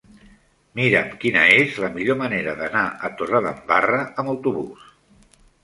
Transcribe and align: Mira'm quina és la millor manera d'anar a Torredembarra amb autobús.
Mira'm 0.79 1.11
quina 1.23 1.43
és 1.57 1.75
la 1.83 1.91
millor 1.99 2.19
manera 2.23 2.57
d'anar 2.63 2.83
a 2.89 3.13
Torredembarra 3.21 4.03
amb 4.11 4.35
autobús. 4.37 4.93